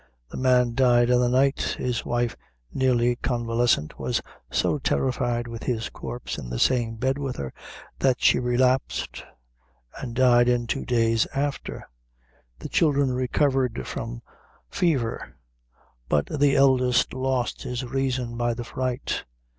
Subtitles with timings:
[0.31, 2.35] The man died in the night; his wife,
[2.73, 7.53] nearly convalescent, was so terrified with his corpse in the same bed with her,
[7.99, 9.23] that she relapsed,
[9.99, 11.87] and died in two days after;
[12.57, 14.23] the children recovered from
[14.71, 15.35] fever,
[16.09, 19.25] but the eldest lost his reason by the fright.